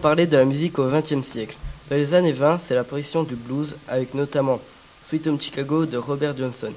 [0.00, 1.56] parler de la musique au XXe siècle.
[1.90, 4.58] Dans les années 20, c'est l'apparition du blues, avec notamment
[5.02, 6.72] Sweet Home Chicago de Robert Johnson.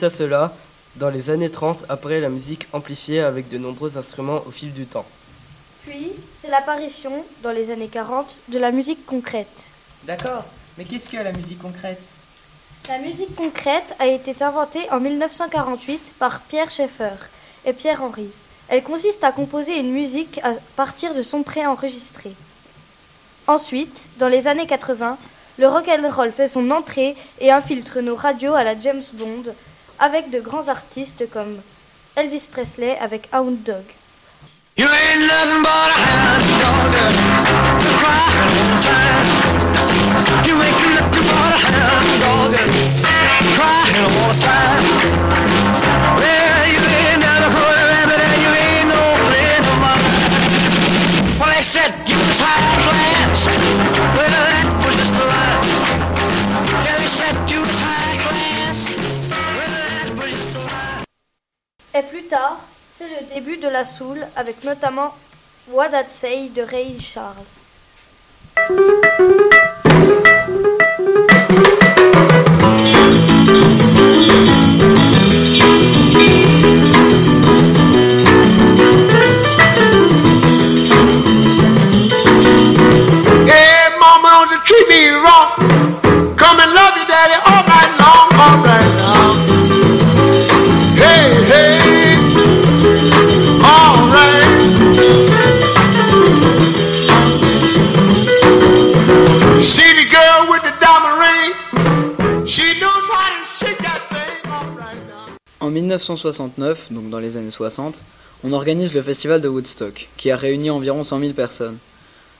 [0.00, 0.52] Suite à cela,
[0.96, 4.86] dans les années 30, apparaît la musique amplifiée avec de nombreux instruments au fil du
[4.86, 5.04] temps.
[5.86, 9.68] Puis, c'est l'apparition, dans les années 40, de la musique concrète.
[10.04, 10.46] D'accord,
[10.78, 12.00] mais qu'est-ce que la musique concrète?
[12.88, 17.16] La musique concrète a été inventée en 1948 par Pierre Schaeffer
[17.66, 18.30] et Pierre Henry.
[18.68, 22.32] Elle consiste à composer une musique à partir de sons préenregistrés.
[23.46, 25.18] Ensuite, dans les années 80,
[25.58, 29.52] le rock and roll fait son entrée et infiltre nos radios à la James Bond
[30.00, 31.60] avec de grands artistes comme
[32.16, 33.84] Elvis Presley avec Hound Dog.
[62.30, 62.60] Tard,
[62.96, 65.12] c'est le début de la soul avec notamment
[65.72, 67.34] What de Ray Charles.
[106.00, 108.02] 1969, donc dans les années 60,
[108.42, 111.78] on organise le festival de Woodstock, qui a réuni environ 100 000 personnes.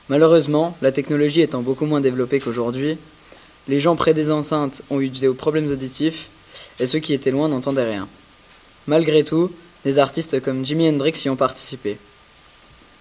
[0.09, 2.97] Malheureusement, la technologie étant beaucoup moins développée qu'aujourd'hui,
[3.67, 6.27] les gens près des enceintes ont eu des problèmes auditifs
[6.79, 8.07] et ceux qui étaient loin n'entendaient rien.
[8.87, 9.51] Malgré tout,
[9.85, 11.97] des artistes comme Jimi Hendrix y ont participé.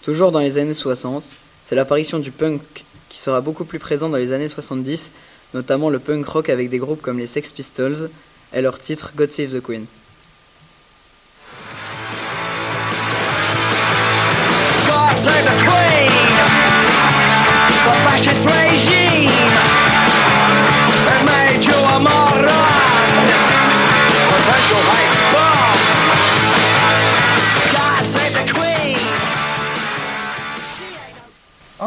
[0.03, 1.25] Toujours dans les années 60,
[1.65, 2.61] c'est l'apparition du punk
[3.09, 5.11] qui sera beaucoup plus présent dans les années 70,
[5.55, 8.11] notamment le punk rock avec des groupes comme les Sex Pistols
[8.53, 9.87] et leur titre God Save the Queen.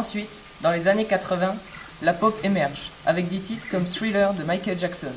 [0.03, 1.55] Ensuite, dans les années 80,
[2.01, 5.13] la pop émerge, avec des titres comme Thriller de Michael Jackson.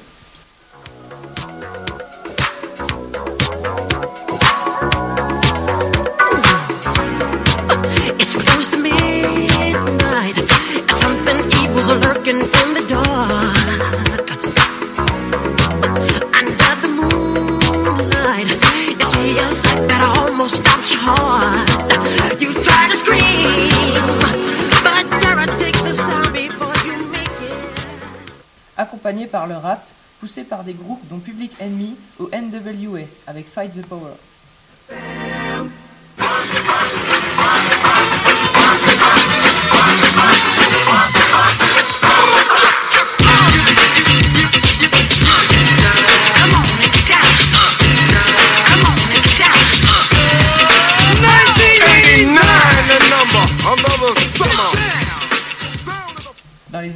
[29.06, 29.86] Accompagné par le rap,
[30.18, 34.14] poussé par des groupes dont Public Enemy ou NWA avec Fight the Power.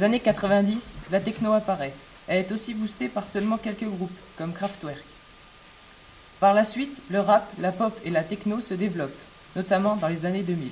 [0.01, 1.93] Les années 90, la techno apparaît.
[2.27, 4.97] Elle est aussi boostée par seulement quelques groupes, comme Kraftwerk.
[6.39, 9.11] Par la suite, le rap, la pop et la techno se développent,
[9.55, 10.71] notamment dans les années 2000.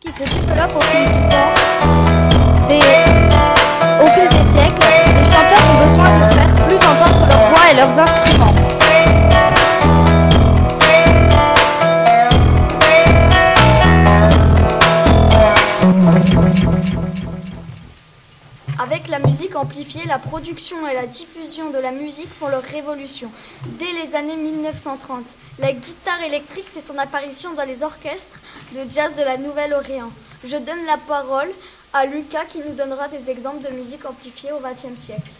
[0.00, 1.05] qui se
[18.78, 23.30] Avec la musique amplifiée, la production et la diffusion de la musique font leur révolution.
[23.64, 25.24] Dès les années 1930,
[25.58, 28.40] la guitare électrique fait son apparition dans les orchestres
[28.72, 30.10] de jazz de la Nouvelle-Orléans.
[30.44, 31.50] Je donne la parole
[31.92, 35.30] à Lucas qui nous donnera des exemples de musique amplifiée au XXe siècle.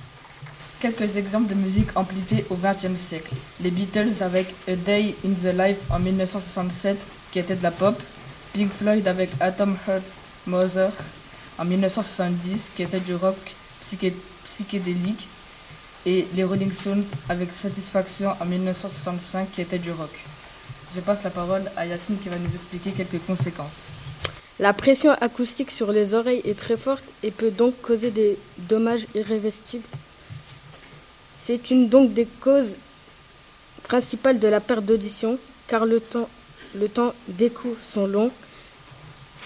[0.81, 3.35] Quelques exemples de musique amplifiée au XXe siècle.
[3.63, 6.99] Les Beatles avec A Day in the Life en 1967
[7.33, 7.99] qui était de la pop.
[8.53, 10.03] Pink Floyd avec Atom Heart
[10.47, 10.91] Mother
[11.59, 13.37] en 1970 qui était du rock
[13.85, 14.15] psyché-
[14.45, 15.27] psychédélique.
[16.05, 20.13] Et les Rolling Stones avec Satisfaction en 1965 qui était du rock.
[20.95, 23.81] Je passe la parole à Yacine qui va nous expliquer quelques conséquences.
[24.61, 29.07] La pression acoustique sur les oreilles est très forte et peut donc causer des dommages
[29.15, 29.85] irréversibles.
[31.47, 32.75] C'est une donc des causes
[33.85, 35.39] principales de la perte d'audition
[35.69, 36.29] car le temps,
[36.75, 38.33] le temps d'écoute sont longs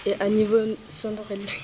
[0.07, 0.57] et à niveau
[0.91, 1.59] sonore élevé.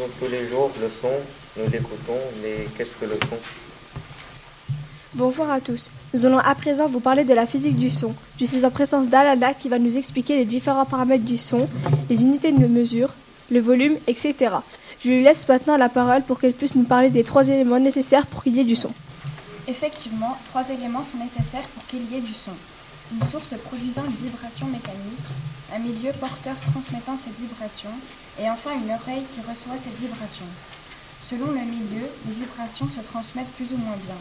[0.00, 1.10] Tous les jours le son,
[1.58, 3.36] nous l'écoutons, mais qu'est-ce que le son?
[5.12, 5.90] Bonjour à tous.
[6.14, 8.14] Nous allons à présent vous parler de la physique du son.
[8.40, 11.68] Je suis en présence d'Alana qui va nous expliquer les différents paramètres du son,
[12.08, 13.10] les unités de mesure,
[13.50, 14.34] le volume, etc.
[15.04, 18.26] Je lui laisse maintenant la parole pour qu'elle puisse nous parler des trois éléments nécessaires
[18.26, 18.90] pour qu'il y ait du son.
[19.68, 22.52] Effectivement, trois éléments sont nécessaires pour qu'il y ait du son.
[23.12, 25.28] Une source produisant une vibration mécanique,
[25.74, 27.90] un milieu porteur transmettant cette vibration,
[28.38, 30.46] et enfin une oreille qui reçoit cette vibration.
[31.28, 34.18] Selon le milieu, les vibrations se transmettent plus ou moins bien.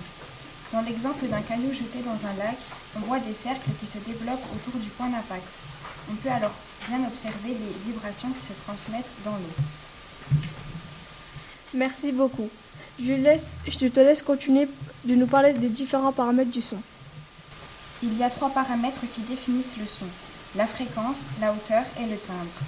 [0.74, 2.58] Dans l'exemple d'un caillou jeté dans un lac,
[2.96, 5.48] on voit des cercles qui se développent autour du point d'impact.
[6.12, 6.54] On peut alors
[6.88, 10.40] bien observer les vibrations qui se transmettent dans l'eau.
[11.74, 12.50] Merci beaucoup.
[13.00, 14.68] Je, te laisse continuer
[15.06, 16.78] de nous parler des différents paramètres du son.
[18.02, 20.06] Il y a trois paramètres qui définissent le son.
[20.56, 22.60] La fréquence, la hauteur et le timbre.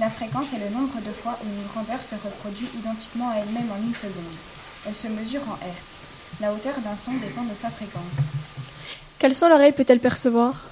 [0.00, 3.70] La fréquence est le nombre de fois où une grandeur se reproduit identiquement à elle-même
[3.70, 4.36] en une seconde.
[4.84, 6.00] Elle se mesure en hertz.
[6.40, 8.18] La hauteur d'un son dépend de sa fréquence.
[9.20, 10.66] Quel son l'oreille peut-elle percevoir?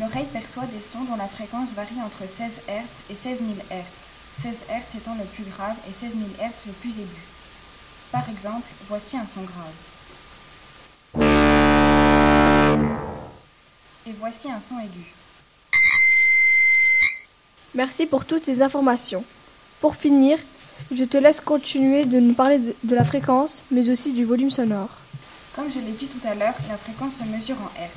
[0.00, 4.42] L'oreille perçoit des sons dont la fréquence varie entre 16 Hz et 16 000 Hz,
[4.42, 7.22] 16 Hz étant le plus grave et 16 000 Hz le plus aigu.
[8.10, 9.93] Par exemple, voici un son grave.
[14.34, 15.04] Voici un son aigu.
[17.74, 19.24] Merci pour toutes ces informations.
[19.80, 20.38] Pour finir,
[20.92, 24.50] je te laisse continuer de nous parler de, de la fréquence, mais aussi du volume
[24.50, 24.90] sonore.
[25.54, 27.90] Comme je l'ai dit tout à l'heure, la fréquence se mesure en Hz.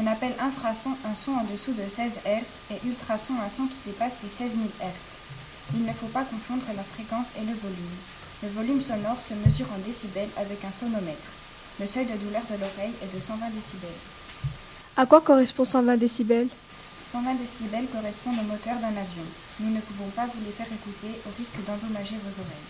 [0.00, 3.78] On appelle infrason un son en dessous de 16 Hz et ultrason un son qui
[3.86, 5.74] dépasse les 16 000 Hz.
[5.74, 7.98] Il ne faut pas confondre la fréquence et le volume.
[8.42, 11.30] Le volume sonore se mesure en décibels avec un sonomètre.
[11.80, 14.00] Le seuil de douleur de l'oreille est de 120 décibels.
[14.98, 16.48] À quoi correspond 120 décibels?
[17.12, 19.22] 120 décibels correspondent au moteur d'un avion.
[19.60, 22.66] Nous ne pouvons pas vous les faire écouter au risque d'endommager vos oreilles.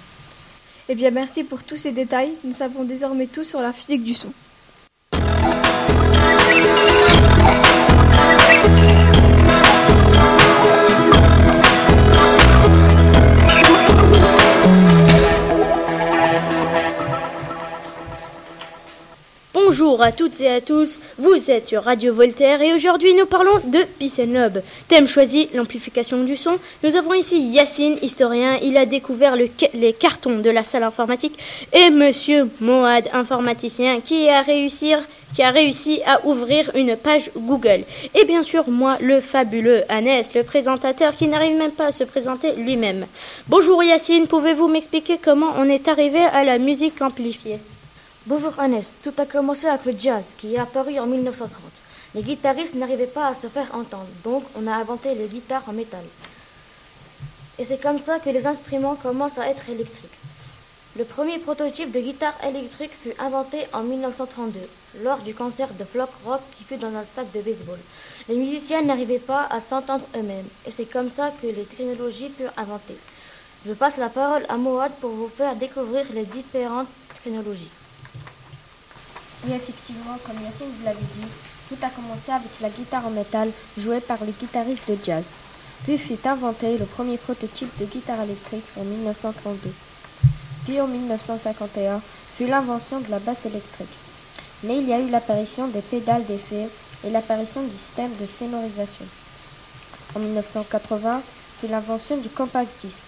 [0.90, 2.32] Eh bien, merci pour tous ces détails.
[2.44, 4.30] Nous savons désormais tout sur la physique du son.
[19.88, 23.58] Bonjour à toutes et à tous, vous êtes sur Radio Voltaire et aujourd'hui nous parlons
[23.64, 24.20] de Peace.
[24.86, 26.58] Thème choisi, l'amplification du son.
[26.84, 31.38] Nous avons ici Yacine, historien, il a découvert les cartons de la salle informatique
[31.72, 34.92] et Monsieur Moad, informaticien, qui a, réussi,
[35.34, 37.84] qui a réussi à ouvrir une page Google.
[38.14, 42.04] Et bien sûr moi, le fabuleux Annès, le présentateur qui n'arrive même pas à se
[42.04, 43.06] présenter lui-même.
[43.48, 47.58] Bonjour Yacine, pouvez-vous m'expliquer comment on est arrivé à la musique amplifiée?
[48.28, 51.58] Bonjour Annès, tout a commencé avec le jazz qui est apparu en 1930.
[52.14, 55.72] Les guitaristes n'arrivaient pas à se faire entendre, donc on a inventé les guitares en
[55.72, 56.04] métal.
[57.58, 60.18] Et c'est comme ça que les instruments commencent à être électriques.
[60.98, 64.60] Le premier prototype de guitare électrique fut inventé en 1932,
[65.04, 67.78] lors du concert de folk rock qui fut dans un stade de baseball.
[68.28, 72.52] Les musiciens n'arrivaient pas à s'entendre eux-mêmes, et c'est comme ça que les technologies furent
[72.58, 72.98] inventées.
[73.64, 76.88] Je passe la parole à Moad pour vous faire découvrir les différentes
[77.24, 77.70] technologies.
[79.44, 81.28] Oui, effectivement, comme Yacine vous l'avait dit,
[81.68, 85.24] tout a commencé avec la guitare en métal jouée par les guitaristes de jazz.
[85.84, 89.70] Puis fut inventé le premier prototype de guitare électrique en 1932.
[90.64, 92.00] Puis en 1951
[92.36, 93.86] fut l'invention de la basse électrique.
[94.64, 96.68] Mais il y a eu l'apparition des pédales d'effet
[97.04, 99.06] et l'apparition du système de sonorisation.
[100.16, 101.22] En 1980,
[101.60, 102.98] fut l'invention du compact disque.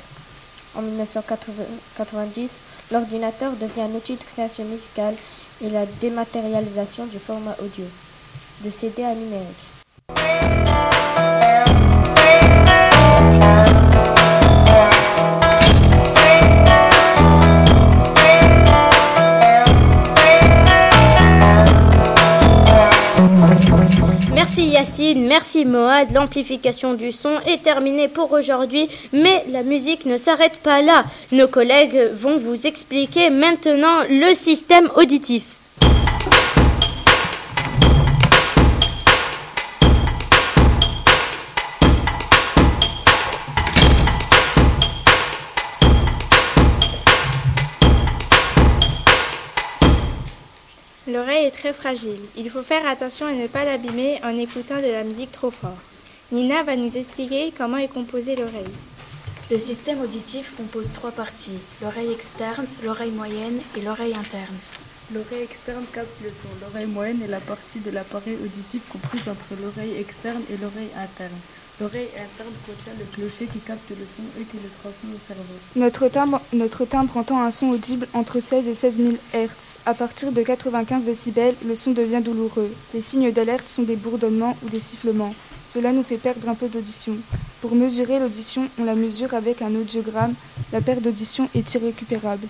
[0.77, 2.51] En 1990,
[2.93, 5.17] l'ordinateur devient un outil de création musicale
[5.63, 7.85] et la dématérialisation du format audio,
[8.65, 9.71] de CD à numérique.
[25.31, 26.09] Merci Moad.
[26.13, 31.05] L'amplification du son est terminée pour aujourd'hui, mais la musique ne s'arrête pas là.
[31.31, 35.60] Nos collègues vont vous expliquer maintenant le système auditif.
[51.51, 52.21] Très fragile.
[52.37, 55.77] Il faut faire attention à ne pas l'abîmer en écoutant de la musique trop fort.
[56.33, 58.75] Nina va nous expliquer comment est composée l'oreille.
[59.51, 64.57] Le système auditif compose trois parties, l'oreille externe, l'oreille moyenne et l'oreille interne.
[65.13, 66.49] L'oreille externe capte le son.
[66.63, 71.35] L'oreille moyenne est la partie de l'appareil auditif comprise entre l'oreille externe et l'oreille interne.
[71.81, 75.55] L'oreille interne contient le clocher qui capte le son et qui le transmet au cerveau.
[75.75, 76.87] Notre timbre, notre
[77.17, 79.79] entend un son audible entre 16 et 16 000 Hz.
[79.85, 82.71] À partir de 95 décibels, le son devient douloureux.
[82.95, 85.35] Les signes d'alerte sont des bourdonnements ou des sifflements.
[85.67, 87.17] Cela nous fait perdre un peu d'audition.
[87.63, 90.35] Pour mesurer l'audition, on la mesure avec un audiogramme.
[90.73, 92.47] La perte d'audition est irrécupérable.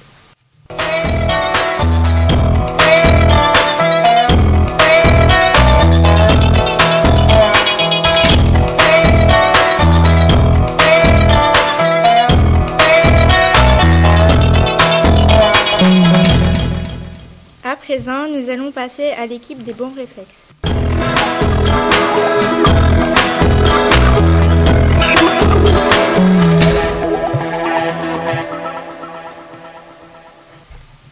[17.90, 20.46] Présent, nous allons passer à l'équipe des bons réflexes.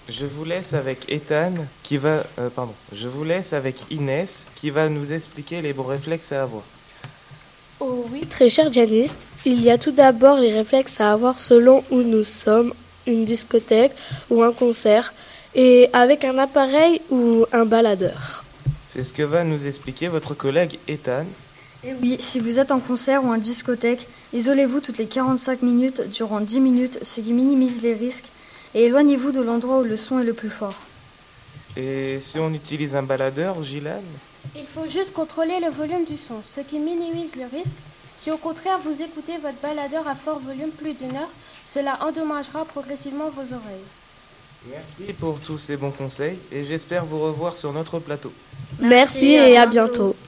[0.08, 4.70] Je vous laisse avec Ethan qui va euh, pardon, je vous laisse avec Inès qui
[4.70, 6.62] va nous expliquer les bons réflexes à avoir.
[7.80, 11.82] Oh oui, très cher Janice, il y a tout d'abord les réflexes à avoir selon
[11.90, 12.73] où nous sommes,
[13.08, 13.97] une discothèque
[14.30, 15.12] ou un concert,
[15.60, 18.44] et avec un appareil ou un baladeur.
[18.84, 21.24] C'est ce que va nous expliquer votre collègue Ethan.
[21.82, 26.02] Et oui, si vous êtes en concert ou en discothèque, isolez-vous toutes les 45 minutes
[26.12, 28.26] durant 10 minutes, ce qui minimise les risques,
[28.72, 30.76] et éloignez-vous de l'endroit où le son est le plus fort.
[31.76, 34.00] Et si on utilise un baladeur, Gilane
[34.54, 37.74] Il faut juste contrôler le volume du son, ce qui minimise le risque.
[38.16, 41.30] Si au contraire vous écoutez votre baladeur à fort volume plus d'une heure,
[41.66, 43.88] cela endommagera progressivement vos oreilles.
[44.66, 48.32] Merci pour tous ces bons conseils et j'espère vous revoir sur notre plateau.
[48.80, 50.10] Merci, et à bientôt.
[50.10, 50.27] En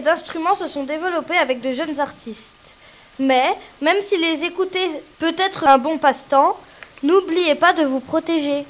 [0.00, 2.76] d'instruments se sont développés avec de jeunes artistes.
[3.18, 4.88] Mais, même si les écouter
[5.18, 6.58] peut être un bon passe-temps,
[7.02, 8.64] n'oubliez pas de vous protéger.